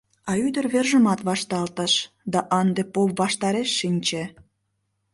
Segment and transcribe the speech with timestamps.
[0.29, 1.93] А ӱдыр вержымат вашталтыш
[2.33, 4.23] да ынде поп ваштареш шинче.